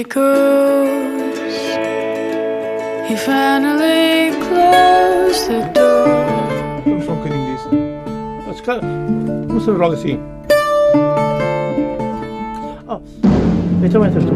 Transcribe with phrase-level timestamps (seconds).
[0.00, 1.38] he goes,
[3.06, 6.08] he finally closed the door.
[6.86, 7.68] Vamos só um bocadinho disso.
[8.46, 10.18] Mas, cara, vamos fazer logo assim.
[12.88, 13.00] Oh,
[13.84, 14.30] então entras tu.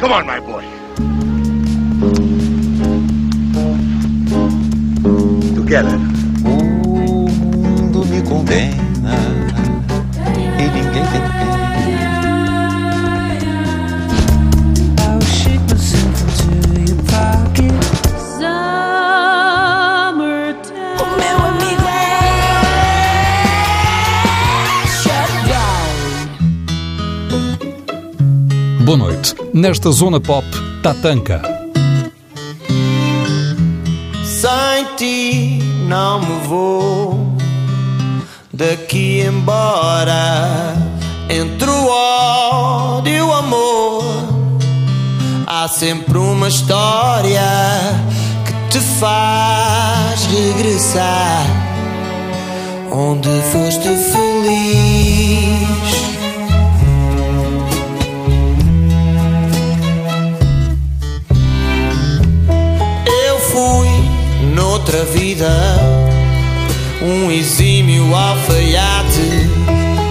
[0.00, 0.57] Come on, my boy.
[5.68, 5.98] Together.
[6.46, 9.18] O mundo me condena
[10.58, 11.28] e ninguém tem pena.
[15.02, 16.48] I'll shake myself into
[16.88, 17.76] your pocket.
[18.38, 18.96] Summertime.
[21.02, 21.86] O meu amigo
[28.78, 28.84] é.
[28.84, 29.34] Boa noite.
[29.52, 30.46] Nesta zona pop,
[30.82, 31.42] Tatanka.
[34.24, 35.57] Sem ti
[35.88, 37.34] não me vou
[38.52, 40.76] daqui embora.
[41.30, 44.04] Entre o ódio e o amor,
[45.46, 47.40] há sempre uma história
[48.44, 51.46] que te faz regressar
[52.90, 54.28] onde foste feliz.
[63.26, 63.88] Eu fui
[64.54, 65.87] noutra vida
[67.08, 69.48] um exímio alfaiate.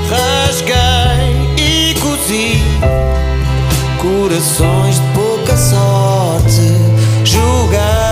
[0.09, 2.63] Rasguei e cozi
[4.01, 6.73] corações de pouca sorte.
[7.23, 8.06] Julguei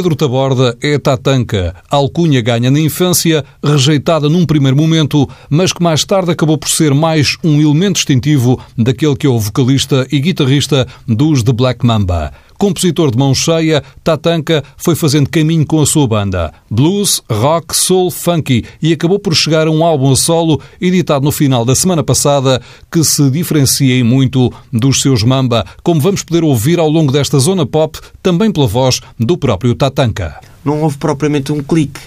[0.00, 6.06] Pedro Taborda é Tatanka, alcunha ganha na infância, rejeitada num primeiro momento, mas que mais
[6.06, 10.88] tarde acabou por ser mais um elemento distintivo daquele que é o vocalista e guitarrista
[11.06, 12.32] dos The Black Mamba.
[12.60, 16.52] Compositor de mão cheia, Tatanka foi fazendo caminho com a sua banda.
[16.70, 21.64] Blues, rock, soul, funky e acabou por chegar a um álbum solo editado no final
[21.64, 22.60] da semana passada
[22.92, 27.64] que se diferencia muito dos seus Mamba, como vamos poder ouvir ao longo desta zona
[27.64, 30.38] pop, também pela voz do próprio Tatanka.
[30.62, 32.00] Não houve propriamente um clique.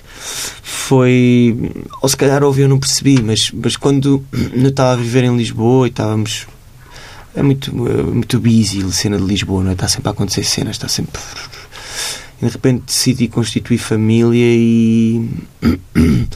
[0.61, 1.71] Foi.
[1.99, 4.23] Ou se calhar houve, eu não percebi, mas, mas quando
[4.53, 6.45] eu estava a viver em Lisboa e estávamos.
[7.35, 9.73] É muito, é muito busy a cena de Lisboa, não é?
[9.73, 11.19] Está sempre a acontecer cenas, está sempre.
[12.41, 15.29] E de repente decidi constituir família e.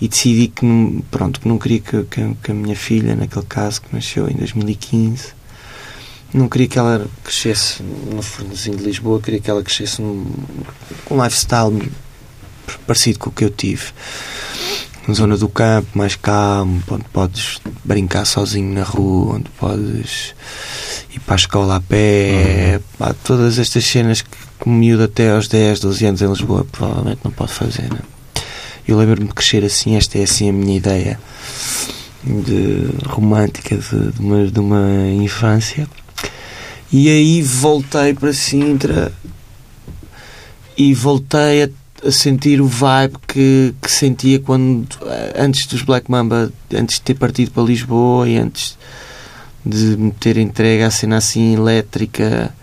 [0.00, 3.44] e decidi que não, pronto, que não queria que, que, que a minha filha, naquele
[3.46, 5.34] caso que nasceu em 2015,
[6.32, 10.26] não queria que ela crescesse no fornezinho de Lisboa, queria que ela crescesse num,
[11.04, 11.90] com um lifestyle
[12.86, 13.92] parecido com o que eu tive.
[15.06, 20.34] Uma zona do campo, mais calmo, onde podes brincar sozinho na rua, onde podes
[21.14, 25.46] ir para a escola a pé, pá, todas estas cenas que, que miúdo até aos
[25.46, 27.92] 10, 12 anos em Lisboa provavelmente não pode fazer.
[27.92, 28.00] Né?
[28.86, 31.20] Eu lembro-me de crescer assim, esta é assim a minha ideia
[32.24, 35.88] de romântica de, de, uma, de uma infância.
[36.92, 39.12] E aí voltei para Sintra
[40.76, 41.68] e voltei a,
[42.06, 44.86] a sentir o vibe que, que sentia quando
[45.36, 48.76] antes dos Black Mamba, antes de ter partido para Lisboa e antes
[49.64, 52.54] de me ter entregue à cena assim elétrica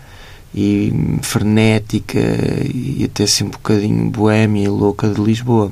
[0.54, 0.92] e
[1.22, 2.18] frenética
[2.72, 5.70] e até assim um bocadinho boémia e louca de Lisboa.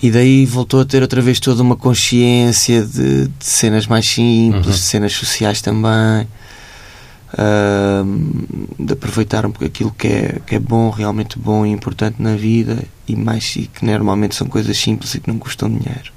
[0.00, 4.66] E daí voltou a ter outra vez toda uma consciência de, de cenas mais simples,
[4.66, 4.72] Uhum.
[4.72, 6.26] de cenas sociais também
[8.78, 12.34] de aproveitar um pouco aquilo que é, que é bom, realmente bom e importante na
[12.36, 16.10] vida e mais e que normalmente são coisas simples e que não custam dinheiro.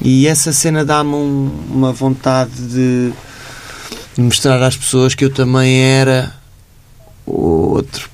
[0.00, 3.12] E essa cena dá-me um- uma vontade de,
[4.16, 6.34] mostrar às pessoas que eu também era
[7.26, 8.08] outro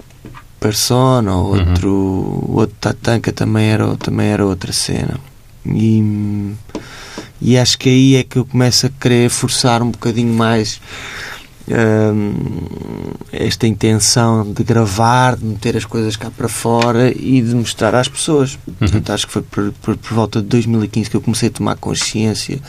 [0.58, 5.18] persona, ou outro, outro tatanka também era, também era outra cena.
[5.64, 6.52] E,
[7.40, 10.78] e acho que aí é que eu começo a querer forçar um bocadinho mais
[11.70, 12.32] hum,
[13.32, 18.08] esta intenção de gravar, de meter as coisas cá para fora e de mostrar às
[18.08, 18.58] pessoas.
[18.78, 21.76] Portanto, acho que foi por, por, por volta de 2015 que eu comecei a tomar
[21.76, 22.60] consciência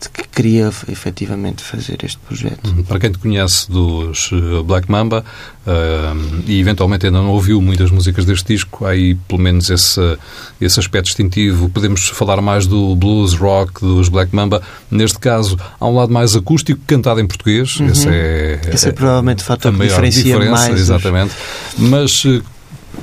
[0.00, 2.84] de que queria efetivamente fazer este projeto.
[2.84, 5.24] Para quem te conhece dos eh, Black Mamba
[5.66, 6.12] eh,
[6.46, 10.18] e eventualmente ainda não ouviu muitas músicas deste disco, há aí pelo menos esse,
[10.60, 11.68] esse aspecto distintivo.
[11.68, 14.62] Podemos falar mais do blues rock dos Black Mamba.
[14.90, 17.78] Neste caso, há um lado mais acústico cantado em português.
[17.80, 21.34] Esse é, Esse é provavelmente o fator que diferencia diferença, mais Exatamente.
[21.78, 22.42] Mas eh,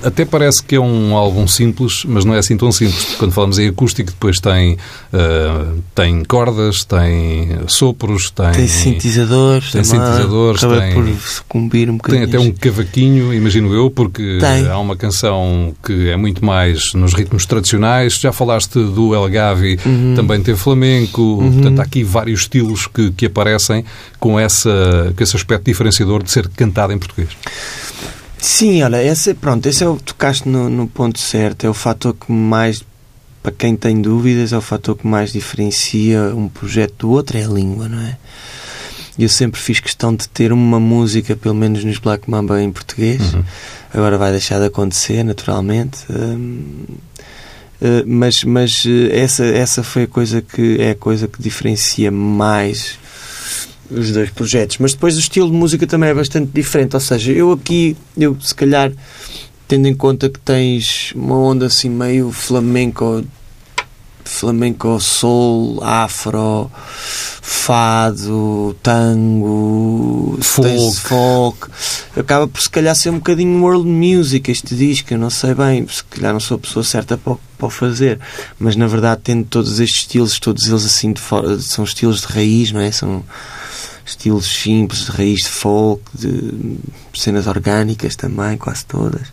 [0.03, 3.15] até parece que é um álbum simples, mas não é assim tão simples.
[3.17, 4.77] Quando falamos em acústico, depois tem,
[5.13, 11.97] eh, tem cordas, tem sopros, tem, Tem sintetizadores, tem sintetizadores, acaba tem- por sucumbir um
[11.97, 12.23] tem bocadinho.
[12.25, 14.67] até um cavaquinho, imagino eu, porque Tem.
[14.67, 18.13] há uma canção que é muito mais nos ritmos tradicionais.
[18.19, 20.13] Já falaste do El Gavi, Uhum.
[20.15, 21.39] também tem flamenco.
[21.53, 23.85] Portanto, há aqui vários estilos que, que aparecem
[24.19, 27.29] com, essa, com esse aspecto diferenciador de ser cantado em português.
[28.41, 31.63] Sim, olha, esse, pronto, esse é o que tocaste no, no ponto certo.
[31.63, 32.83] É o fator que mais,
[33.43, 37.43] para quem tem dúvidas, é o fator que mais diferencia um projeto do outro, é
[37.43, 38.17] a língua, não é?
[39.19, 43.21] Eu sempre fiz questão de ter uma música, pelo menos nos Black Mamba, em português.
[43.93, 45.99] Agora vai deixar de acontecer, naturalmente.
[46.09, 46.85] Hum,
[47.79, 52.09] eh, mas mas eh, essa, essa foi a coisa que é a coisa que diferencia
[52.09, 52.97] mais
[53.91, 54.77] os dois projetos.
[54.79, 56.95] Mas depois o estilo de música também é bastante diferente.
[56.95, 58.91] Ou seja, eu aqui, eu se calhar,
[59.67, 63.23] tendo em conta que tens uma onda assim meio flamenco,
[64.23, 66.69] flamenco soul, afro,
[67.41, 70.95] fado, tango, Folk.
[70.99, 71.67] folk,
[72.15, 75.85] acaba por se calhar ser um bocadinho world music este disco, eu não sei bem,
[75.87, 78.19] se calhar não sou a pessoa certa para, o- para o fazer,
[78.59, 82.27] mas na verdade tendo todos estes estilos, todos eles assim de fora, são estilos de
[82.27, 82.91] raiz, não é?
[82.91, 83.23] São
[84.11, 86.77] estilos simples, de raiz de folk, de
[87.13, 89.27] cenas orgânicas também, quase todas.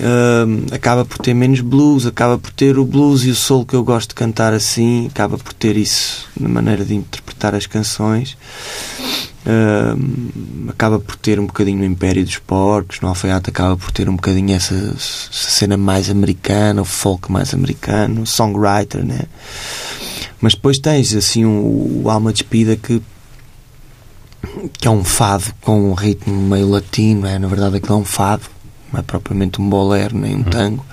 [0.00, 3.74] Hum, acaba por ter menos blues, acaba por ter o blues e o soul que
[3.74, 8.36] eu gosto de cantar assim, acaba por ter isso na maneira de interpretar as canções.
[9.46, 14.08] Hum, acaba por ter um bocadinho o Império dos Porcos, no Alfaiate acaba por ter
[14.08, 19.22] um bocadinho essa, essa cena mais americana, o folk mais americano, songwriter, né?
[20.40, 23.00] Mas depois tens assim o, o Alma Despida que
[24.78, 28.04] que é um fado com um ritmo meio latino, é na verdade aquilo é um
[28.04, 28.42] fado,
[28.92, 30.84] não é propriamente um bolero nem um tango,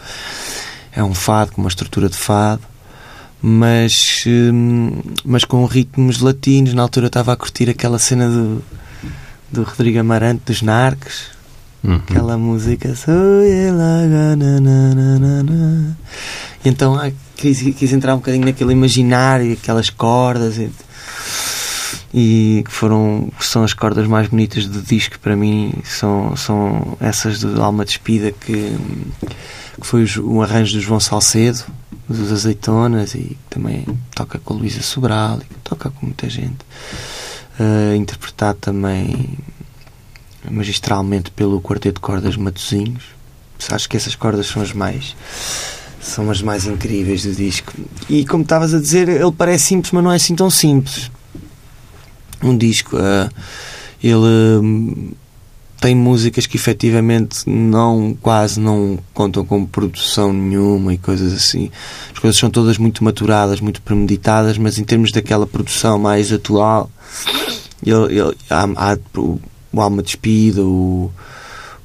[0.92, 2.62] é um fado com uma estrutura de fado,
[3.42, 6.74] mas, hum, mas com ritmos latinos.
[6.74, 8.62] Na altura eu estava a curtir aquela cena do,
[9.52, 11.40] do Rodrigo Amarante dos Narcos.
[11.82, 11.96] Uhum.
[11.96, 12.94] Aquela música.
[13.08, 13.70] E
[16.66, 20.70] então ah, quis, quis entrar um bocadinho naquele imaginário, aquelas cordas e,
[22.14, 26.98] e que foram que são as cordas mais bonitas do disco para mim são, são
[27.00, 28.76] essas do Alma Despida que,
[29.80, 31.64] que foi o arranjo do João Salcedo
[32.08, 33.86] dos Azeitonas e também
[34.16, 36.66] toca com a Luísa Sobral e toca com muita gente
[37.60, 39.38] Eh, interpretado também
[40.50, 43.04] magistralmente pelo Quarteto de Cordas Matozinhos.
[43.70, 45.14] Acho que essas cordas são as mais
[46.02, 47.74] são as mais incríveis do disco.
[48.10, 51.12] E como estavas a dizer, ele parece simples, mas não é assim tão simples.
[52.44, 53.30] Um disco, ah,
[54.04, 54.16] ele
[54.62, 55.12] hum,
[55.82, 61.70] tem músicas que efetivamente não quase não contam com produção nenhuma e coisas assim.
[62.14, 66.90] As coisas são todas muito maturadas, muito premeditadas, mas em termos daquela produção mais atual,
[67.86, 69.40] ele, ele- há, há o,
[69.72, 71.12] o Alma Despida, o,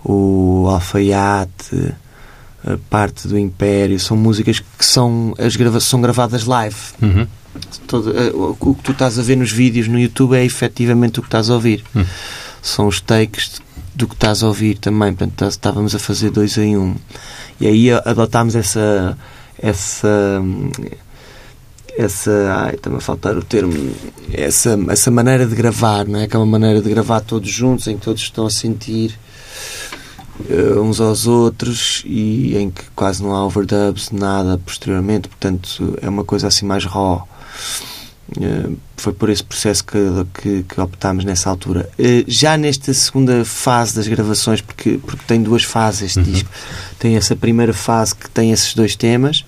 [0.05, 1.95] o Alfaiate,
[2.67, 6.77] a parte do Império, são músicas que são, as grava são gravadas live.
[7.03, 7.27] Uhum.
[7.87, 11.23] Todo, eh, o que tu estás a ver nos vídeos no YouTube é efetivamente o
[11.23, 11.85] que estás a ouvir.
[11.95, 12.05] Hum.
[12.63, 13.61] São os takes
[13.95, 15.13] do que estás a ouvir também.
[15.15, 16.95] Portanto, tá- estávamos a fazer dois em um.
[17.61, 19.17] E aí a- adotámos essa.
[19.61, 20.43] essa
[21.97, 22.31] essa
[22.67, 23.73] ai, está-me a faltar o termo
[24.33, 26.25] essa, essa maneira de gravar não é?
[26.25, 29.17] aquela maneira de gravar todos juntos em que todos estão a sentir
[30.51, 36.09] eh, uns aos outros e em que quase não há overdubs, nada posteriormente, portanto é
[36.09, 37.29] uma coisa assim mais raw.
[38.41, 39.99] Eh, foi por esse processo que,
[40.33, 41.89] que, que optámos nessa altura.
[41.99, 46.49] Eh, já nesta segunda fase das gravações, porque, porque tem duas fases este disco,
[46.99, 49.45] tem essa primeira fase que tem esses dois temas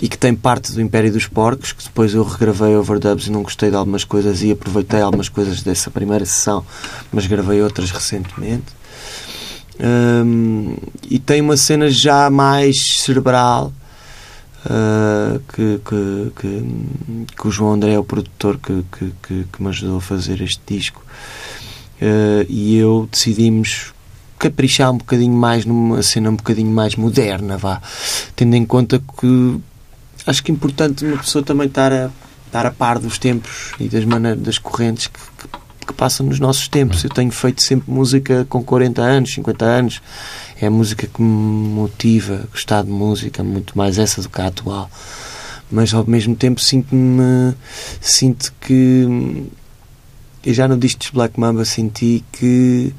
[0.00, 3.42] e que tem parte do Império dos Porcos, que depois eu regravei overdubs e não
[3.42, 6.64] gostei de algumas coisas e aproveitei algumas coisas dessa primeira sessão,
[7.12, 8.66] mas gravei outras recentemente.
[9.80, 10.76] Hum,
[11.10, 13.72] e tem uma cena já mais cerebral
[14.66, 19.68] uh, que, que, que, que o João André é o produtor que, que, que, me
[19.68, 21.02] ajudou a fazer este disco
[21.94, 23.94] Uh, e eu decidimos
[24.36, 27.80] caprichar um bocadinho mais numa cena um bocadinho mais moderna vá
[28.34, 29.60] tendo em conta que
[30.26, 32.10] acho que é importante uma pessoa também estar a,
[32.46, 35.48] estar a par dos tempos e das, maneiras, das correntes que, que,
[35.86, 37.04] que passam nos nossos tempos.
[37.04, 40.02] Eu tenho feito sempre música com 40 anos, 50 anos.
[40.64, 44.40] É a música que me motiva a gostar de música, muito mais essa do que
[44.40, 44.90] a atual.
[45.70, 47.54] Mas ao mesmo tempo sinto-me.
[48.00, 49.46] Sinto que.
[50.42, 52.94] Eu já no disco dos Black Mamba senti que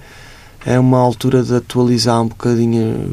[0.63, 3.12] é uma altura de atualizar um bocadinho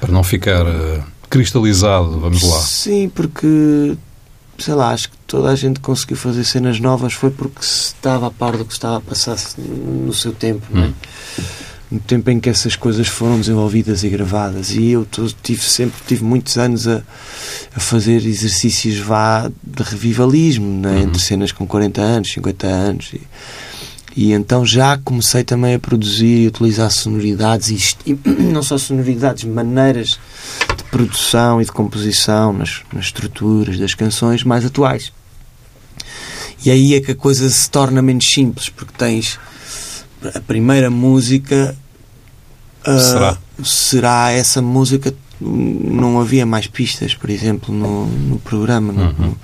[0.00, 2.58] Para não ficar eh, cristalizado, vamos lá.
[2.58, 3.96] Sim, porque
[4.58, 8.26] sei lá, acho que toda a gente conseguiu fazer cenas novas foi porque se estava
[8.26, 10.86] a par do que estava a passar no seu tempo, não é?
[10.86, 10.94] Hum.
[11.90, 14.70] No tempo em que essas coisas foram desenvolvidas e gravadas.
[14.74, 15.06] E eu
[15.42, 17.02] tive sempre, tive muitos anos a,
[17.74, 21.02] a fazer exercícios vá de revivalismo, né?
[21.02, 23.12] entre cenas com 40 anos, 50 anos.
[23.12, 23.20] E,
[24.16, 28.18] e então já comecei também a produzir e utilizar sonoridades e, e
[28.50, 30.18] não só sonoridades, maneiras
[30.76, 35.12] de produção e de composição nas, nas estruturas das canções mais atuais.
[36.64, 39.38] E aí é que a coisa se torna menos simples, porque tens
[40.34, 41.76] a primeira música.
[42.84, 43.38] ah, Será?
[43.64, 45.14] será essa música?
[45.40, 49.12] Não havia mais pistas, por exemplo, no, no programa, no, Uhum.
[49.18, 49.36] no,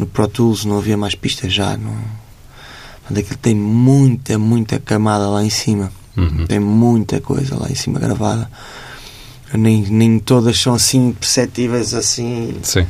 [0.00, 1.76] no Pro Tools não havia mais pistas já.
[1.76, 1.94] Não,
[3.02, 5.92] Portanto, aquilo tem muita, muita camada lá em cima.
[6.16, 6.46] Uhum.
[6.46, 8.50] Tem muita coisa lá em cima gravada.
[9.54, 12.86] Nem, nem todas são assim perceptíveis assim Sim.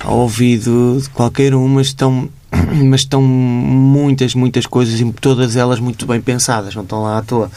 [0.00, 2.28] ao ouvido de qualquer um, mas estão,
[2.88, 7.22] mas estão muitas, muitas coisas e todas elas muito bem pensadas, não estão lá à
[7.22, 7.50] toa.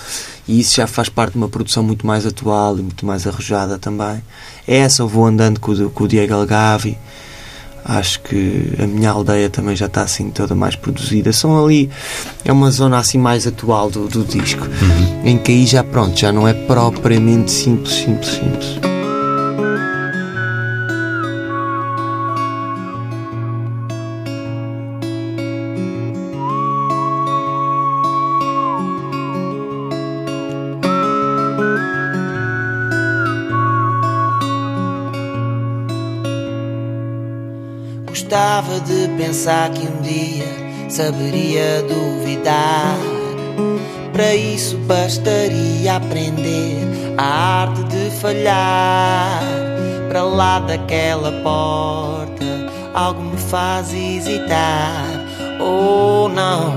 [0.47, 3.77] E isso já faz parte de uma produção muito mais atual e muito mais arrojada
[3.77, 4.21] também.
[4.67, 6.97] Essa eu vou andando com, o- com o Diego Algavi.
[7.89, 11.31] Acho que a minha aldeia também já está assim toda mais produzida.
[11.31, 11.89] São ali,
[12.43, 14.67] é uma zona assim mais atual do, do disco,
[15.23, 18.96] em que aí já pronto, já não é propriamente simples, simples, simples.
[38.27, 40.43] Gostava de pensar que um dia
[40.89, 42.97] saberia duvidar.
[44.11, 46.75] Para isso bastaria aprender
[47.17, 49.41] a arte de falhar.
[50.09, 52.43] Para lá daquela porta,
[52.93, 55.05] algo me faz hesitar.
[55.61, 56.73] Oh não!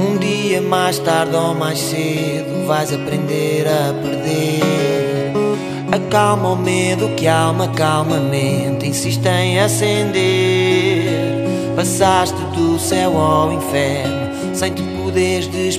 [0.00, 4.77] Um dia mais tarde ou mais cedo vais aprender a perder.
[5.90, 11.08] Acalma o medo que alma calmamente insiste em acender.
[11.74, 15.77] Passaste do céu ao inferno sem te poderes.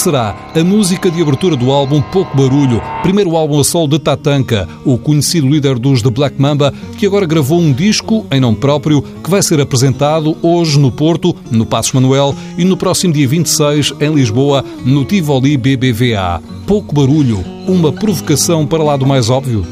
[0.00, 4.66] Será a música de abertura do álbum Pouco Barulho, primeiro álbum a solo de Tatanka,
[4.82, 9.02] o conhecido líder dos The Black Mamba, que agora gravou um disco em nome próprio
[9.02, 13.92] que vai ser apresentado hoje no Porto, no Passos Manuel e no próximo dia 26
[14.00, 16.42] em Lisboa, no Tivoli BBVA.
[16.66, 19.66] Pouco Barulho, uma provocação para lá do mais óbvio?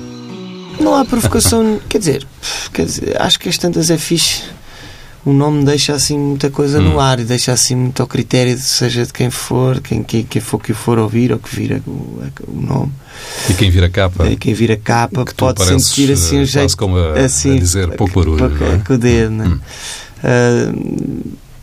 [0.79, 2.27] Não há provocação, quer dizer,
[2.75, 4.58] quer dizer, acho que as tantas é fixe.
[5.25, 8.63] O nome deixa assim muita coisa no ar e deixa assim muito ao critério, de,
[8.63, 11.83] seja de quem for, quem, quem, quem for que o for ouvir ou que vira
[11.87, 12.93] o, o nome.
[13.51, 14.27] E quem vira capa?
[14.27, 17.25] E quem vira capa Que pode sentir assim eh, um quase jeito como a- a
[17.25, 18.79] assim, dizer pouco barulho, não é?
[18.79, 19.47] com o dedo, né?
[19.49, 19.59] Hum.
[20.25, 20.73] Ah,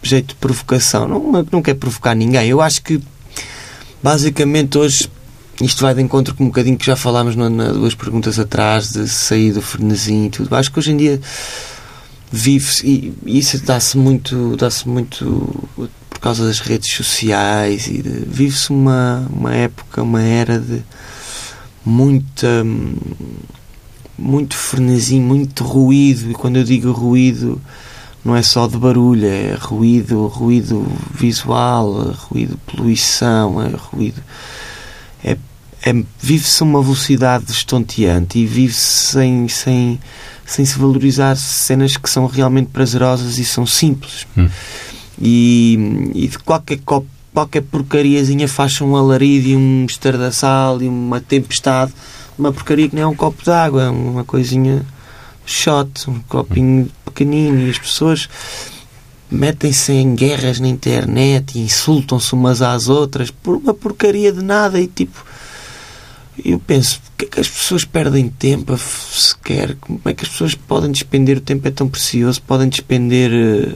[0.04, 1.08] jeito de provocação.
[1.08, 2.48] Não, não quer provocar ninguém.
[2.50, 3.02] Eu acho que
[4.04, 5.10] basicamente hoje
[5.62, 8.92] isto vai de encontro com um bocadinho que já falámos na, na duas perguntas atrás
[8.92, 10.54] de sair do frenesim e tudo.
[10.56, 11.22] Acho que hoje em dia
[12.32, 15.68] vive-se e, e isso dá-se muito, dá-se muito
[16.10, 20.84] por causa das redes sociais e vive-se uma, uma época, uma era de
[21.86, 22.66] muita
[24.18, 27.62] muito frenesim, muito ruído e quando eu digo ruído
[28.24, 34.22] não é só de barulho, é ruído, ruído visual, é ruído poluição, é ruído
[35.24, 35.38] é,
[35.84, 40.00] é- vive-se uma velocidade estonteante e vive-se sem, sem,
[40.46, 44.28] sem se valorizar cenas que são realmente prazerosas e são simples.
[44.38, 44.48] Hum.
[45.20, 51.20] E, e de qualquer copo, qualquer porcariazinha faz um alarido e um estardalhaço e uma
[51.20, 51.94] tempestade,
[52.38, 54.86] uma porcaria que nem é um copo d'água, é uma coisinha
[55.46, 58.30] shot, um copinho pequenino e as pessoas
[59.30, 64.80] metem-se em guerras na internet e insultam-se umas às outras por uma porcaria de nada
[64.80, 65.26] e tipo
[66.44, 69.76] eu penso, porque é que as pessoas perdem tempo sequer?
[69.76, 71.38] Como é que as pessoas podem despender?
[71.38, 73.76] O tempo é tão precioso, podem despender eh,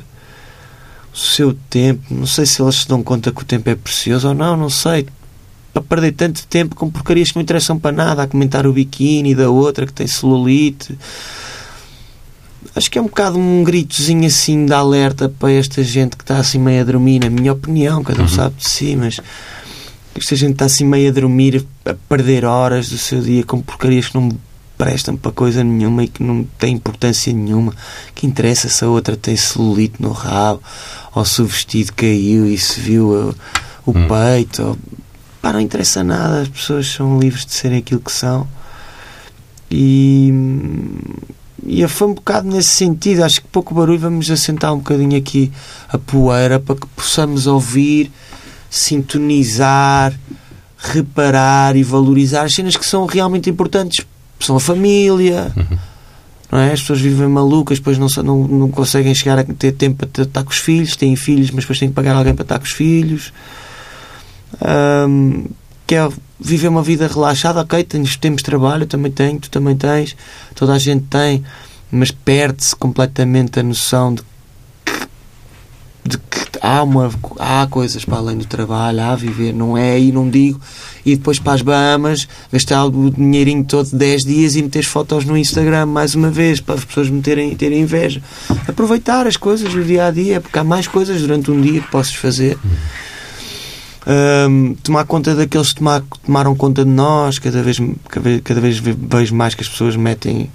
[1.13, 2.13] o seu tempo.
[2.13, 4.69] Não sei se elas se dão conta que o tempo é precioso ou não, não
[4.69, 5.07] sei.
[5.73, 9.33] Para perder tanto tempo com porcarias que não interessam para nada, a comentar o biquíni
[9.33, 10.97] da outra que tem celulite.
[12.75, 16.37] Acho que é um bocado um gritozinho assim de alerta para esta gente que está
[16.37, 19.19] assim meio a dormir, na minha opinião, cada um sabe de si, mas
[20.19, 24.09] esta gente está assim meio a dormir, a perder horas do seu dia com porcarias
[24.09, 24.29] que não
[24.77, 27.73] prestam para coisa nenhuma e que não têm importância nenhuma.
[28.13, 30.61] Que interessa se a outra tem celulite no rabo,
[31.13, 33.35] ou se o vestido caiu e se viu uh,
[33.85, 34.63] o peito.
[34.63, 34.77] Ou...
[35.41, 38.45] Pá, não interessa nada, as pessoas são livres de serem aquilo que são.
[39.71, 40.33] E,
[41.65, 43.23] e foi um bocado nesse sentido.
[43.23, 45.49] Acho que pouco barulho, vamos assentar um bocadinho aqui
[45.87, 48.11] a poeira para que possamos ouvir
[48.69, 50.13] sintonizar,
[50.77, 54.05] reparar e valorizar as cenas que são realmente importantes.
[54.39, 55.51] São a família,
[56.51, 56.71] não é?
[56.71, 60.43] As pessoas vivem malucas, depois não, não, não conseguem chegar a ter tempo para estar
[60.43, 62.71] com os filhos, têm filhos, mas depois têm que pagar alguém para estar com os
[62.71, 63.33] filhos.
[64.61, 65.45] Ahm,
[65.85, 70.15] quer viver uma vida relaxada, ok, tens, temos trabalho, eu também tenho, tu também tens,
[70.55, 71.43] toda a gente tem,
[71.91, 74.21] mas perde-se completamente a noção de
[76.09, 79.91] de que há, uma, há coisas para além do trabalho, há a viver, não é
[79.91, 80.59] aí, não digo,
[81.05, 85.23] e depois para as Bahamas gastar o dinheirinho todo de 10 dias e meter fotos
[85.25, 88.21] no Instagram mais uma vez, para as pessoas me terem, terem inveja.
[88.67, 91.91] Aproveitar as coisas do dia a dia, porque há mais coisas durante um dia que
[91.91, 92.57] possas fazer.
[94.07, 98.61] Ahm, tomar conta daqueles que tomar- tomaram conta de nós, cada vez, cada vez, cada
[98.61, 100.49] vez ve- vejo mais que as pessoas metem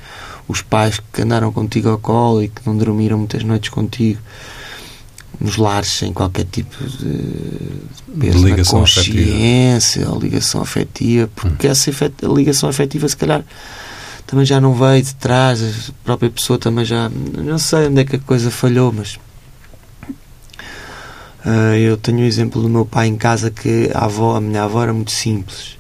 [0.49, 4.19] os pais que andaram contigo ao colo e que não dormiram muitas noites contigo
[5.41, 6.97] nos lares sem qualquer tipo de
[8.19, 9.17] peso De na ligação afetiva.
[9.31, 13.45] consciência ou ligação afetiva, porque essa efet- a ligação afetiva se calhar
[14.27, 18.05] também já não veio de trás, a própria pessoa também já não sei onde é
[18.05, 19.19] que a coisa falhou, mas
[21.45, 24.63] ah, eu tenho o exemplo do meu pai em casa que a avó, a minha
[24.65, 25.77] avó era muito simples.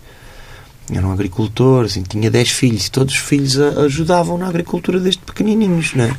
[0.92, 5.94] Eram agricultores e tinha 10 filhos e todos os filhos ajudavam na agricultura desde pequenininhos,
[5.94, 6.16] não é?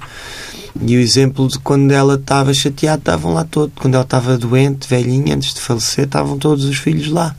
[0.81, 3.73] E o exemplo de quando ela estava chateada, estavam lá todos.
[3.75, 7.35] Quando ela estava doente, velhinha, antes de falecer, estavam todos os filhos lá.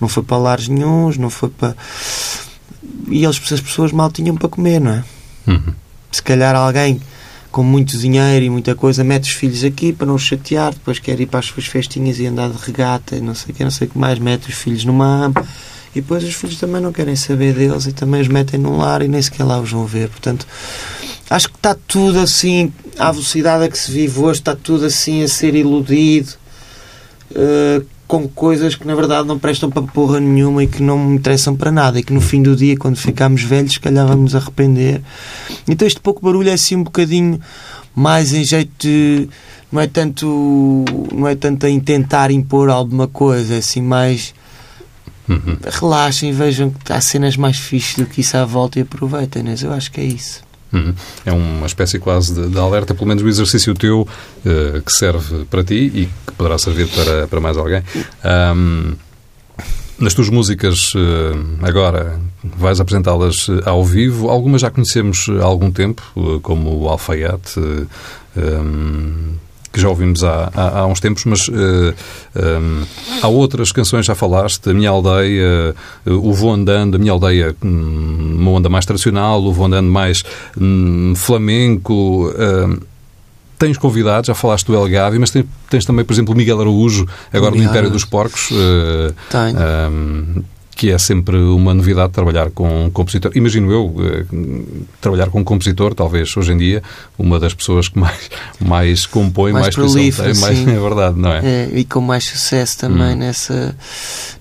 [0.00, 1.76] Não foi para lares nenhuns, não foi para.
[3.08, 5.04] E eles, as pessoas mal tinham para comer, não é?
[5.46, 5.74] Uhum.
[6.10, 7.00] Se calhar alguém
[7.52, 10.98] com muito dinheiro e muita coisa mete os filhos aqui para não os chatear, depois
[10.98, 13.64] quer ir para as suas festinhas e andar de regata e não sei o que,
[13.64, 15.32] não sei o que mais, mete os filhos numa
[15.94, 19.02] e depois os filhos também não querem saber deles e também os metem num lar
[19.02, 20.08] e nem sequer lá os vão ver.
[20.08, 20.46] Portanto,
[21.28, 25.22] acho que está tudo assim, à velocidade a que se vive hoje, está tudo assim
[25.22, 26.32] a ser iludido
[27.34, 31.14] eh, com coisas que na verdade não prestam para porra nenhuma e que não me
[31.14, 34.34] interessam para nada e que no fim do dia, quando ficarmos velhos, se calhar vamos
[34.34, 35.00] arrepender.
[35.68, 37.40] Então este pouco barulho é assim um bocadinho
[37.94, 39.28] mais em jeito de.
[39.70, 44.34] Não é tanto, não é tanto em tentar impor alguma coisa, é assim mais
[45.30, 45.56] Uhum.
[45.64, 49.54] relaxem, vejam que há cenas mais fixes do que isso à volta e aproveitem, né?
[49.62, 50.42] eu acho que é isso.
[50.72, 50.94] Uhum.
[51.26, 54.06] É uma espécie quase de, de alerta, pelo menos o exercício teu
[54.46, 57.82] eh, que serve para ti e que poderá servir para, para mais alguém.
[58.22, 58.94] Ahm,
[59.98, 64.30] nas tuas músicas, eh, agora vais apresentá-las eh, ao vivo.
[64.30, 66.02] Algumas já conhecemos há algum tempo,
[66.42, 67.60] como o Alfaiate,
[68.36, 69.34] ahm,
[69.72, 71.94] que já ouvimos há, há, há uns tempos, mas eh,
[72.34, 72.82] ahm,
[73.22, 75.74] há outras canções, já falaste, A Minha Aldeia,
[76.06, 79.88] eh, o Vou Andando, A Minha Aldeia, hum, uma onda mais tradicional, o Vou Andando
[79.90, 80.22] mais
[80.60, 82.32] hum, flamenco.
[82.36, 82.78] ahm,
[83.58, 86.58] Tens convidados, já falaste do El Gavi, mas tens, tens também, por exemplo, o Miguel
[86.62, 90.44] Araújo, agora no Miguel Império dos Porcos, eh, Tenho.
[90.80, 93.30] Que é sempre uma novidade trabalhar com um compositor.
[93.34, 94.24] Imagino eu, eh,
[94.98, 96.82] trabalhar com um compositor, talvez hoje em dia,
[97.18, 101.30] uma das pessoas que mais, mais compõe, mais, Mais prolífero, tem, mais, é verdade, não
[101.34, 101.40] é?
[101.44, 103.18] É, e com mais sucesso também Hum.
[103.18, 103.76] nessa,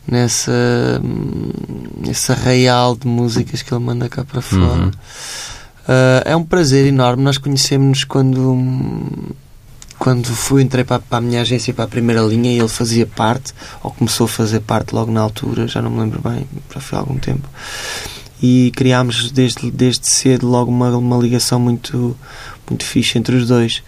[0.07, 1.01] nessa,
[2.07, 4.85] nesse arraial de músicas que ele manda cá para fora.
[4.85, 4.91] Uhum.
[5.89, 7.21] Ah, é um prazer enorme.
[7.21, 8.55] Nós conhecemos-nos quando,
[9.99, 13.05] quando fui, entrei para, para a minha agência, para a primeira linha, e ele fazia
[13.05, 16.79] parte, ou começou a fazer parte logo na altura, já não me lembro bem, já
[16.79, 17.47] foi há algum tempo.
[18.41, 22.15] E criámos desde, desde cedo logo uma, uma ligação muito,
[22.69, 23.83] muito fixe entre os dois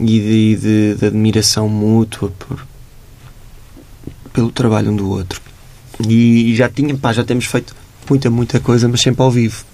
[0.00, 2.66] e de, de- de admiração mútua por,
[4.32, 5.40] pelo trabalho um do outro.
[6.08, 7.76] E já tinha, pá, já temos feito
[8.08, 9.64] muita, muita coisa, mas sempre ao vivo.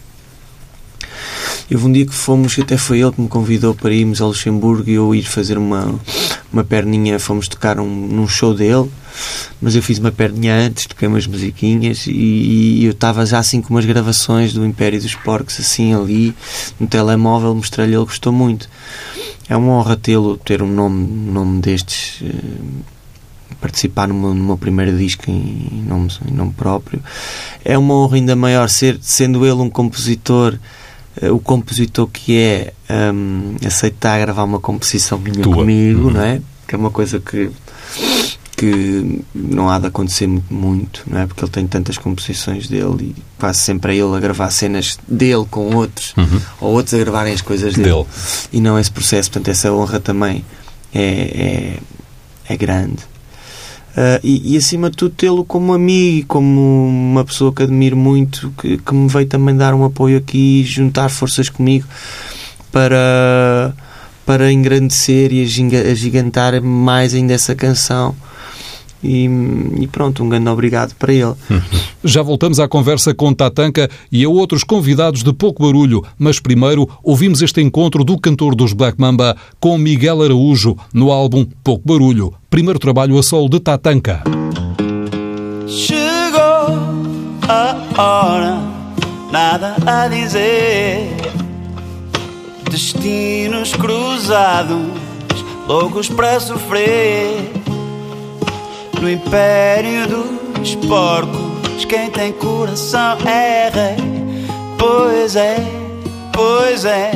[1.71, 4.89] Houve um dia que fomos, até foi ele que me convidou para irmos ao Luxemburgo
[4.89, 5.95] e eu ir fazer uma,
[6.53, 8.91] uma perninha, fomos tocar um, num show dele,
[9.61, 13.61] mas eu fiz uma perninha antes, toquei umas musiquinhas e, e eu estava já assim
[13.61, 16.35] com umas gravações do Império dos Porcos, assim ali
[16.79, 18.69] no telemóvel, mostrei-lhe, ele gostou muito.
[19.49, 22.23] É uma honra tê-lo, ter um nome, nome destes.
[22.23, 22.93] eh,
[23.63, 27.01] participar no meu, no meu primeiro disco em, nome, em nome próprio.
[27.65, 30.59] É uma honra ainda maior ser, sendo ele um compositor,
[31.31, 32.73] o compositor que é,
[33.13, 35.55] hum, aceitar gravar uma composição minha Tua.
[35.57, 36.11] comigo, Uhum.
[36.13, 36.41] não é?
[36.67, 37.51] Que é uma coisa que
[38.57, 41.27] que não há de acontecer muito, muito, não é?
[41.27, 45.45] Porque ele tem tantas composições dele e quase sempre é ele a gravar cenas dele
[45.51, 46.15] com outros,
[46.61, 47.91] ou outros a gravarem as coisas dele.
[47.91, 48.07] Dele.
[48.53, 50.45] E não esse processo, portanto, essa honra também
[50.95, 51.79] é,
[52.47, 52.99] é, é grande.
[53.95, 58.51] Ah, e, e, acima de tudo tê-lo como amigo como uma pessoa que admiro muito
[58.57, 61.87] que, que me veio também dar um apoio aqui juntar forças comigo
[62.71, 63.75] para
[64.25, 68.17] para engrandecer e agigantar mais ainda essa canção
[69.03, 69.29] e,
[69.81, 71.35] e pronto, um grande obrigado para ele
[72.05, 76.89] Já voltamos à conversa com Tatanka e a outros convidados de pouco barulho, mas primeiro
[77.03, 82.33] ouvimos este encontro do cantor dos Black Mamba com Miguel Araújo no álbum Pouco Barulho,
[82.51, 84.23] primeiro trabalho a solo de Tatanka.
[85.67, 86.03] Chegou
[87.49, 88.61] a hora,
[89.31, 91.09] nada a dizer.
[92.71, 94.87] Destinos cruzados,
[95.67, 97.53] loucos para sofrer.
[99.03, 100.07] No império
[100.55, 103.97] dos porcos, quem tem coração é rei.
[104.79, 105.57] Pois é,
[106.33, 107.11] pois é.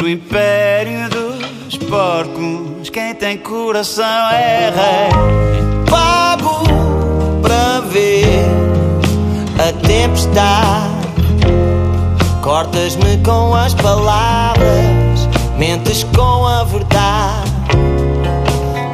[0.00, 5.90] No império dos porcos, quem tem coração é rei.
[5.90, 6.62] Pago
[7.42, 8.38] para ver
[9.58, 10.92] a tempestade.
[12.40, 14.91] Cortas-me com as palavras,
[15.62, 17.52] mentes com a verdade.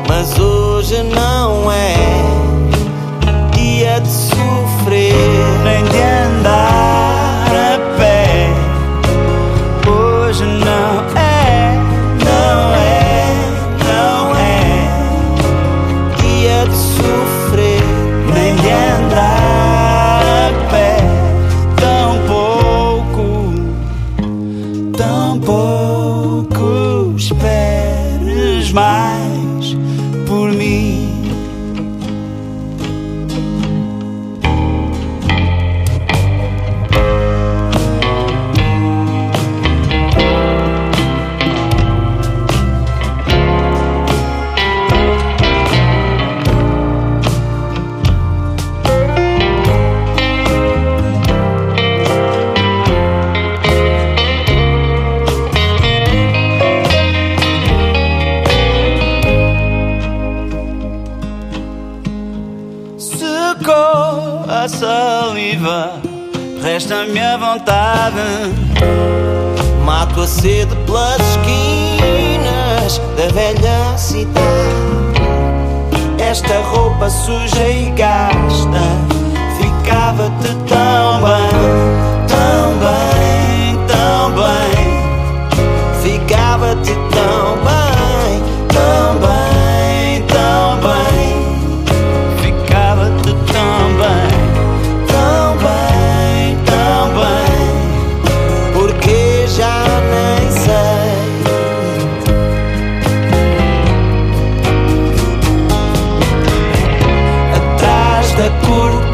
[0.07, 1.95] Mas hoje não é
[3.53, 5.15] dia de sofrer.
[5.65, 7.08] Nem de andar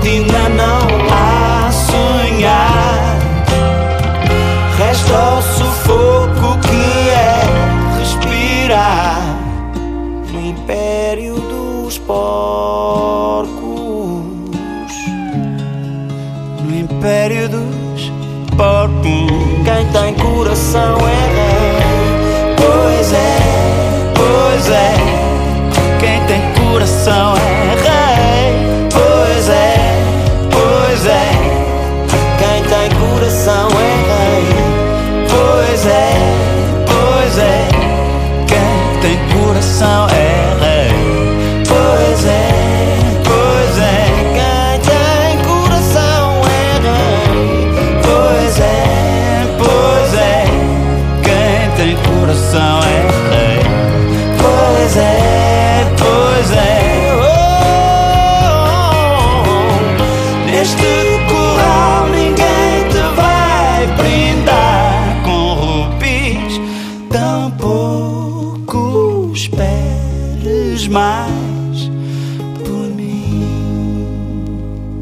[0.04, 0.43] cortina não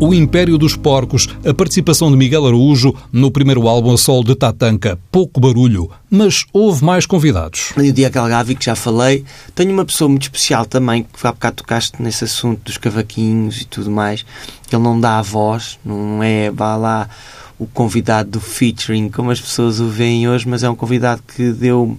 [0.04, 4.34] O Império dos Porcos, a participação de Miguel Araújo no primeiro álbum a solo de
[4.34, 4.98] Tatanka.
[5.12, 7.72] Pouco barulho, mas houve mais convidados.
[7.76, 9.24] E o Diego Algavi, que já falei.
[9.54, 13.64] Tenho uma pessoa muito especial também, que há bocado tocaste nesse assunto dos cavaquinhos e
[13.64, 14.26] tudo mais.
[14.66, 17.08] que Ele não dá a voz, não é, vá lá,
[17.56, 21.52] o convidado do featuring, como as pessoas o veem hoje, mas é um convidado que
[21.52, 21.96] deu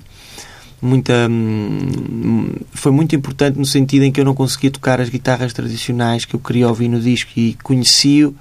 [0.83, 1.27] muita.
[1.29, 6.25] hum, foi muito importante no sentido em que eu não conseguia tocar as guitarras tradicionais
[6.25, 8.35] que eu queria ouvir no disco e conheci-o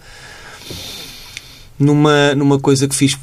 [1.78, 3.16] numa, numa coisa que fiz.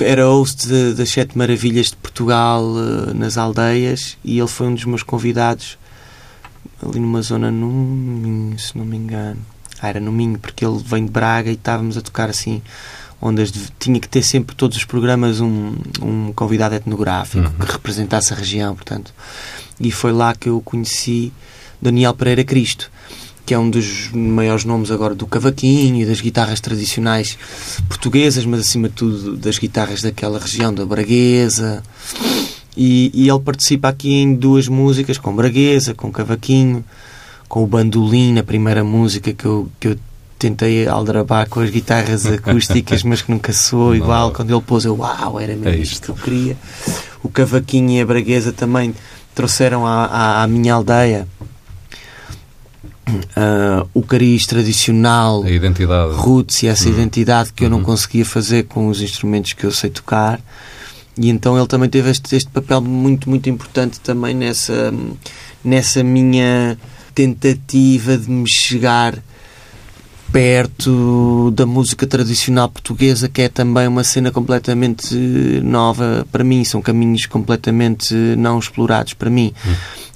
[0.00, 4.84] Era host das Sete Maravilhas de Portugal eh, nas aldeias e ele foi um dos
[4.84, 5.78] meus convidados
[6.82, 9.40] ali numa zona no Minho, se não me engano.
[9.80, 12.60] Ah, era no Minho, porque ele vem de Braga e estávamos a tocar assim
[13.26, 18.32] ondas de- tinha que ter sempre todos os programas um, um convidado etnográfico que representasse
[18.32, 19.12] a região, portanto.
[19.80, 21.32] E foi lá que eu conheci
[21.80, 22.90] Daniel Pereira Cristo,
[23.46, 27.36] que é um dos maiores nomes agora do cavaquinho e das guitarras tradicionais
[27.88, 31.82] portuguesas, mas acima de tudo das guitarras daquela região da Braguesa.
[32.76, 36.84] E, e ele participa aqui em duas músicas, com Braguesa, com cavaquinho,
[37.48, 39.96] com o bandolim, na primeira música que eu, que eu
[40.48, 44.30] tentei aldrabar com as guitarras acústicas, mas que nunca soou igual.
[44.32, 46.02] Quando ele pôs, eu, uau, era mesmo É isto isto.
[46.04, 46.56] que eu queria.
[47.22, 48.94] O cavaquinho e a braguesa também
[49.34, 51.26] trouxeram à, à, à minha aldeia
[53.36, 56.14] ah, o cariz tradicional, A identidade.
[56.14, 56.72] roots e Uhum.
[56.72, 60.40] essa identidade que eu não conseguia fazer com os instrumentos que eu sei tocar.
[61.16, 64.92] E então ele também teve este, este papel muito, muito importante também nessa,
[65.64, 66.76] nessa minha
[67.14, 69.14] tentativa de me chegar
[70.34, 75.14] perto da música tradicional portuguesa, que é também uma cena completamente
[75.62, 79.54] nova para mim, são caminhos completamente não explorados para mim.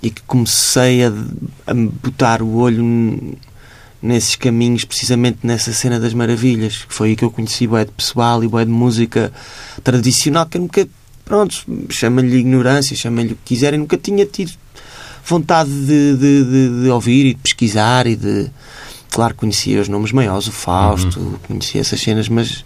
[0.02, 1.12] E que comecei a,
[1.68, 3.36] a botar o olho
[4.02, 7.92] nesses caminhos, precisamente nessa cena das maravilhas, que foi aí que eu conheci bué de
[7.92, 9.32] pessoal e bué de música
[9.84, 10.86] tradicional, que eu nunca,
[11.24, 11.56] pronto,
[11.90, 14.50] chama-lhe ignorância, chama-lhe o que quiserem, nunca tinha tido
[15.24, 18.50] vontade de, de, de- de ouvir e de pesquisar e de.
[19.10, 22.64] Claro, conhecia os nomes maiores, o Fausto, conhecia essas cenas, mas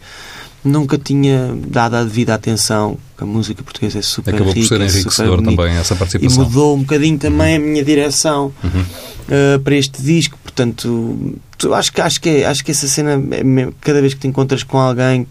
[0.64, 2.98] nunca tinha dado a devida atenção.
[3.16, 5.62] que A música portuguesa é super Acabou por rica, ser é enriquecedor bonita.
[5.62, 6.38] também essa E participação.
[6.42, 6.48] Uhum.
[6.48, 10.36] mudou um bocadinho também a minha direção uh, para este disco.
[10.42, 14.20] Portanto, tu, acho, que, acho, que, é- acho que essa cena, é cada vez que
[14.20, 15.26] te encontras com alguém,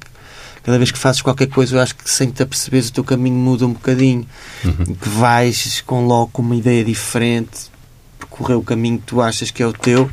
[0.64, 3.36] cada vez que fazes qualquer coisa, eu acho que sem te aperceberes o teu caminho
[3.36, 4.26] muda um bocadinho.
[4.64, 4.96] Uhum.
[4.96, 7.70] Que vais com logo com uma ideia diferente,
[8.18, 10.10] percorrer o caminho que tu achas que é o teu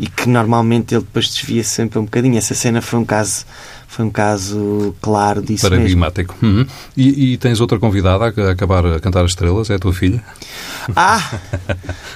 [0.00, 2.38] e que normalmente ele depois desvia sempre um bocadinho.
[2.38, 3.44] Essa cena foi um caso,
[3.86, 5.68] foi um caso claro disso.
[5.68, 6.34] Paradigmático.
[6.40, 6.66] Uhum.
[6.96, 9.68] E, e tens outra convidada a acabar a cantar as estrelas?
[9.68, 10.24] É a tua filha?
[10.96, 11.22] Ah!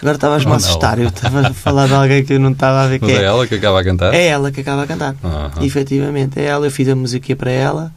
[0.01, 0.99] Agora estavas-me a assustar.
[0.99, 3.23] Eu estava a falar de alguém que eu não estava a ver Mas quem é
[3.23, 3.27] é.
[3.27, 4.15] ela que acaba a cantar?
[4.15, 5.15] É ela que acaba a cantar.
[5.23, 5.51] Aham.
[5.61, 6.67] Efetivamente, é ela.
[6.67, 7.93] Eu fiz a música para ela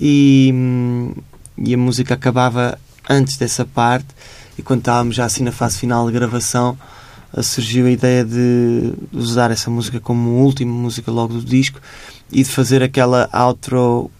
[0.00, 0.54] e,
[1.58, 2.78] e a música acabava
[3.10, 4.06] antes dessa parte.
[4.56, 6.78] E quando estávamos já assim na fase final de gravação,
[7.40, 11.80] surgiu a ideia de usar essa música como última música logo do disco
[12.30, 14.10] e de fazer aquela outro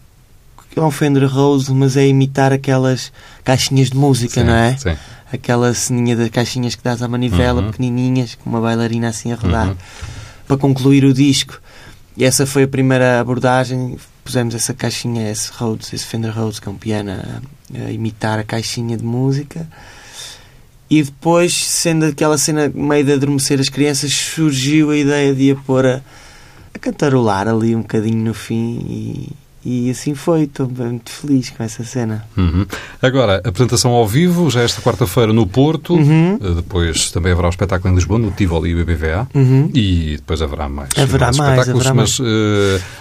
[0.71, 3.11] que é um Fender Rose, mas é imitar aquelas
[3.43, 4.75] caixinhas de música, Sim, não é?
[4.77, 4.95] Sim.
[5.31, 7.69] aquela ceninha das caixinhas que dás à manivela, Uhum.
[7.71, 9.75] pequenininhas, com uma bailarina assim a rodar, Uhum.
[10.47, 11.61] para concluir o disco.
[12.17, 13.97] E essa foi a primeira abordagem.
[14.23, 18.39] Pusemos essa caixinha, esse Rhodes, esse Fender Rhodes, que é um piano, a, a imitar
[18.39, 19.67] a caixinha de música.
[20.95, 25.55] E depois, sendo aquela cena meio de adormecer as crianças, surgiu a ideia de a
[25.55, 26.01] pôr a,
[26.73, 29.31] a cantarolar ali um bocadinho no fim
[29.65, 30.43] e, e assim foi.
[30.43, 32.23] Estou muito feliz com essa cena.
[32.37, 32.65] Uhum.
[33.01, 35.95] Agora, apresentação ao vivo, já esta quarta-feira no Porto.
[35.95, 36.35] Uhum.
[36.35, 39.27] Uh, Depois também haverá o espetáculo em Lisboa, no Tivoli e BBVA.
[39.33, 39.71] Uhum.
[39.73, 41.87] E depois haverá mais, Haverá mais, espetáculos.
[41.87, 42.23] haverá mas uh,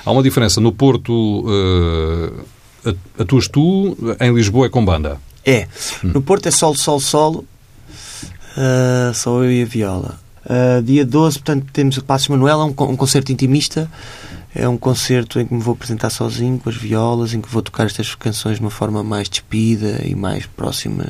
[0.07, 0.61] há uma diferença.
[0.63, 1.13] No Porto,
[1.47, 2.33] uh,
[2.87, 5.21] a- atuas tu, em Lisboa é com banda.
[5.45, 5.67] É.
[6.03, 7.45] No Porto é solo, solo, solo.
[8.57, 10.19] Ah, só eu e a viola.
[10.49, 13.91] Ah, dia 12, portanto, temos o Passos Manuel, é um, um concerto intimista.
[14.55, 17.63] É um concerto em que me vou apresentar sozinho, com as violas, em que vou
[17.63, 21.07] tocar estas canções de uma forma mais despida e mais próxima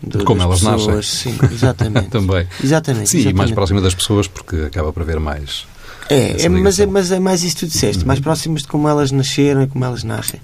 [0.00, 0.86] de, Como das elas nascem.
[0.86, 1.08] pessoas.
[1.08, 2.06] Sim, exatamente.
[2.10, 2.46] Também.
[2.62, 3.08] Exatamente.
[3.08, 3.54] Sim, e mais exatamente.
[3.54, 5.66] próxima das pessoas, porque acaba por haver mais.
[6.08, 8.88] É, é, mas, é, mas é mais isso que tu disseste, mais próximas de como
[8.88, 10.40] elas nasceram e como elas nascem.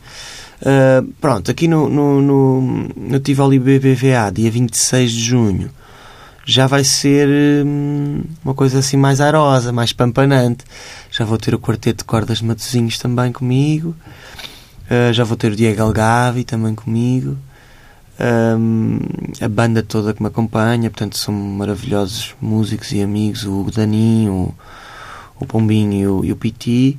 [0.65, 2.61] Ah, pronto, aqui no, no, no,
[2.97, 5.71] no Tivoli BBVA, dia 26 de junho,
[6.47, 7.29] já vai ser
[7.65, 10.65] hum, uma coisa assim mais arosa, mais pampanante.
[11.11, 13.95] Já vou ter o quarteto de cordas de Matosinhos também comigo,
[14.91, 17.37] Ah, já vou ter o Diego Algavi também comigo.
[18.19, 19.01] Ahm,
[19.41, 24.55] a banda toda que me acompanha, portanto, são maravilhosos músicos e amigos, o Daninho, o,
[25.41, 26.99] o Pombinho e o, e o Piti.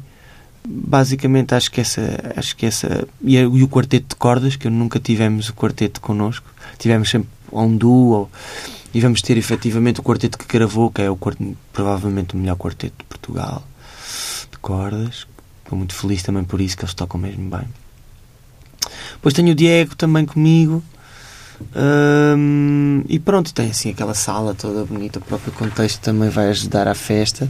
[0.68, 2.02] Basicamente, acho que essa.
[2.36, 6.48] Acho que essa e, e o quarteto de cordas, que nunca tivemos o quarteto connosco,
[6.80, 7.30] tivemos sempre
[7.64, 8.30] um duo.
[8.94, 12.56] E vamos ter efetivamente o quarteto que gravou, que é o quarteto, provavelmente o melhor
[12.56, 13.64] quarteto de Portugal
[14.52, 15.28] de cordas.
[15.64, 17.68] Estou muito feliz também por isso, que eles tocam mesmo bem.
[19.14, 20.84] Depois tenho o Diego também comigo.
[21.76, 26.88] Hum, e pronto, tem assim aquela sala toda bonita, o próprio contexto também vai ajudar
[26.88, 27.50] à festa.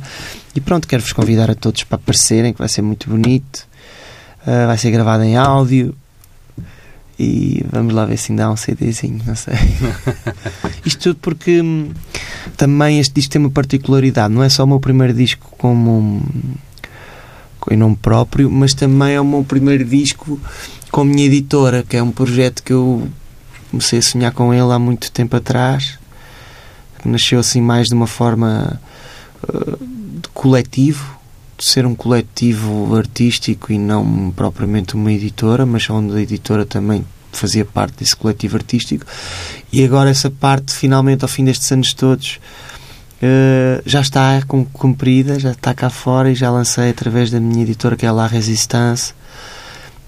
[0.55, 3.67] E pronto, quero-vos convidar a todos para aparecerem, que vai ser muito bonito.
[4.41, 5.95] Uh, vai ser gravado em áudio.
[7.17, 9.53] E vamos lá ver se ainda há um CDzinho, não sei.
[10.85, 11.91] Isto tudo porque hum,
[12.57, 14.33] também este disco tem uma particularidade.
[14.33, 16.21] Não é só o meu primeiro disco como um,
[17.71, 20.39] em nome próprio, mas também é o meu primeiro disco
[20.91, 23.07] com a minha editora, que é um projeto que eu
[23.71, 25.97] comecei a sonhar com ele há muito tempo atrás.
[27.03, 28.79] Nasceu assim mais de uma forma
[29.43, 29.77] uh,
[30.21, 31.19] de coletivo,
[31.57, 37.65] ser um coletivo artístico e não propriamente uma editora, mas onde a editora também fazia
[37.65, 39.05] parte desse coletivo artístico.
[39.71, 42.39] E agora essa parte, finalmente, ao fim destes anos todos,
[43.21, 44.41] uh, já está
[44.73, 48.11] cumprida, já está cá fora e já lancei através da minha editora, que é a
[48.11, 49.13] La Resistance,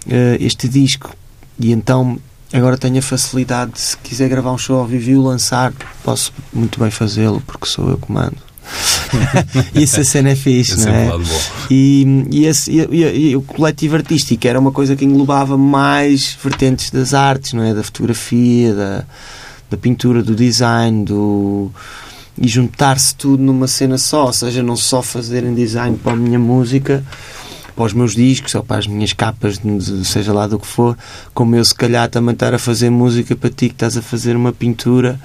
[0.06, 1.14] uh, este disco.
[1.60, 2.20] E então
[2.54, 5.74] agora tenho a facilidade de, se quiser gravar um show ao vivo e o lançar,
[6.04, 8.47] posso muito bem fazê-lo, porque sou eu que mando.
[9.74, 11.16] Isso a cena é fixe, Esse não é é?
[11.16, 11.24] um.
[11.70, 16.90] E, e, esse- e- e- o coletivo artístico era uma coisa que englobava mais vertentes
[16.92, 17.74] das artes, não é?
[17.74, 19.04] Da fotografia, da,
[19.70, 21.72] da pintura, do design, do
[22.40, 26.38] e juntar-se tudo numa cena só, ou seja, não só fazerem design para a minha
[26.38, 27.04] música,
[27.76, 29.60] para os meus discos ou para as minhas capas,
[30.04, 30.96] seja lá do que for,
[31.34, 34.36] como eu se calhar também estar a fazer música para ti que estás a fazer
[34.36, 35.20] uma pintura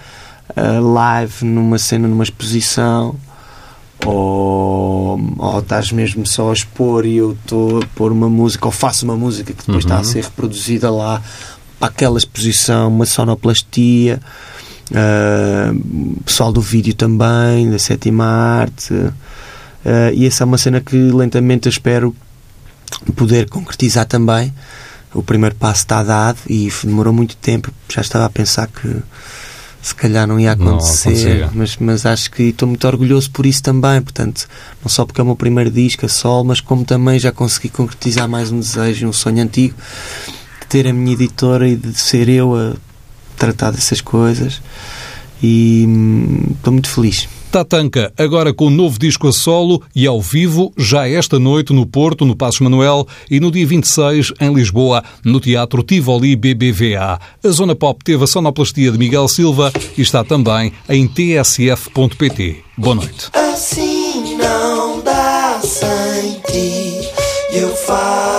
[0.57, 3.15] ah, live numa cena, numa exposição
[4.05, 8.73] ou, ou estás mesmo só a expor e eu estou a pôr uma música ou
[8.73, 11.23] faço uma música que depois está a ser reproduzida lá
[11.79, 14.21] para aquela exposição, uma sonoplastia
[14.95, 15.73] ah,
[16.25, 18.95] pessoal do vídeo também, da sétima arte.
[19.85, 22.15] Ah, e essa é uma cena que lentamente eu espero
[23.17, 24.53] poder concretizar também.
[25.15, 27.71] O primeiro passo está dado e demorou muito tempo.
[27.89, 29.03] Já estava a pensar que
[29.83, 31.51] se calhar não ia Não acontecer, acontecia.
[31.53, 34.01] mas, mas acho que estou muito orgulhoso por isso também.
[34.01, 34.47] Portanto,
[34.81, 37.69] não só porque é o meu primeiro disco a sol, mas como também já consegui
[37.69, 39.75] concretizar mais um desejo, um sonho antigo
[40.61, 42.75] de ter a minha editora e de ser eu a
[43.37, 44.63] tratar dessas coisas.
[45.43, 47.29] E hum, estou muito feliz.
[47.53, 51.85] Tatanka, agora com um novo disco a solo e ao vivo, já esta noite no
[51.85, 57.21] Porto, no Passos Manuel, e no dia 26 em Lisboa, no Teatro Tivoli BBVA.
[57.45, 62.65] A Zona Pop teve a sonoplastia de Miguel Silva e está também em tsf.pt.
[62.79, 63.29] Boa noite.
[63.35, 67.07] Assim não dá sem ti.
[67.53, 68.32] Eu falo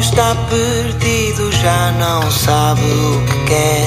[0.00, 3.86] está perdido, já não sabe o que quer.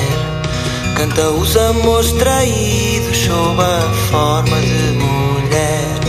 [0.96, 3.80] Canta os amores traídos sob a
[4.12, 6.00] forma de mulher.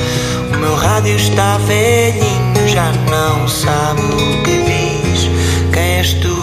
[0.52, 5.30] O meu rádio está velhinho, já não sabe o que diz.
[5.72, 6.36] Quem és tu?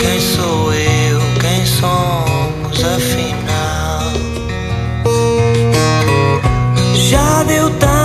[0.00, 1.20] Quem sou eu?
[1.40, 4.12] Quem somos afinal?
[6.94, 7.99] Já deu tantas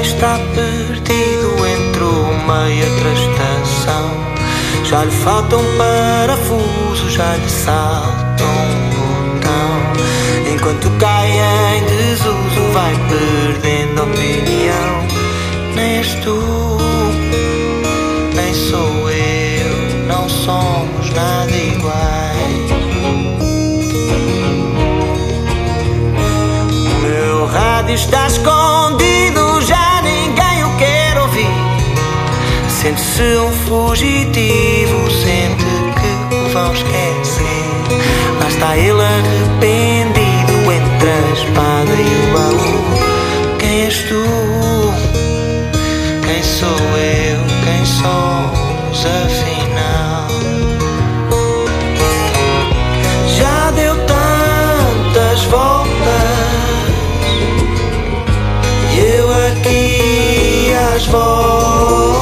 [0.00, 4.26] está perdido entre uma e outra estação.
[4.84, 10.52] Já lhe falta um parafuso, já lhe salta um botão.
[10.54, 15.06] Enquanto cai em desuso, vai perdendo opinião.
[15.74, 16.78] Nem és tu,
[18.34, 22.70] nem sou eu, não somos nada iguais.
[26.92, 29.45] O meu rádio está escondido,
[32.86, 35.64] Sente-se um fugitivo, sente
[35.98, 37.66] que vão esquecer.
[38.38, 43.58] Lá está ele arrependido entre a espada e o baú.
[43.58, 44.22] Quem és tu?
[46.26, 47.40] Quem sou eu?
[47.64, 50.28] Quem somos afinal?
[53.36, 55.96] Já deu tantas voltas
[58.94, 62.15] e eu aqui às voltas.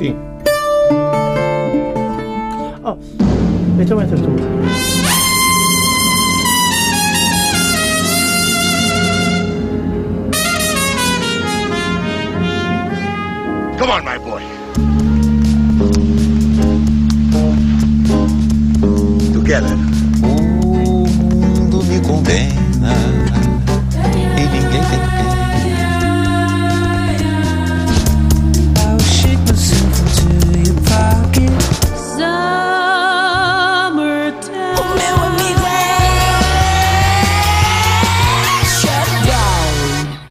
[0.00, 0.49] Assim.